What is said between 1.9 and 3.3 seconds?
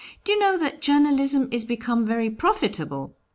very profitable?